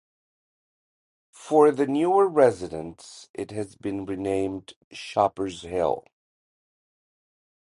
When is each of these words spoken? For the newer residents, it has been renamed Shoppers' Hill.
For 1.31 1.69
the 1.69 1.85
newer 1.85 2.27
residents, 2.27 3.29
it 3.35 3.51
has 3.51 3.75
been 3.75 4.05
renamed 4.07 4.73
Shoppers' 4.91 5.61
Hill. 5.61 6.05